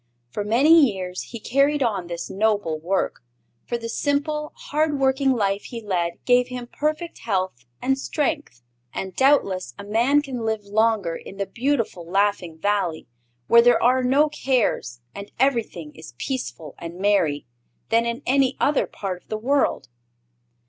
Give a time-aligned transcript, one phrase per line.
[0.31, 3.21] For many years he carried on this noble work;
[3.67, 8.63] for the simple, hard working life he led gave him perfect health and strength.
[8.95, 13.05] And doubtless a man can live longer in the beautiful Laughing Valley,
[13.45, 17.45] where there are no cares and everything is peaceful and merry,
[17.89, 19.87] than in any other part of the world.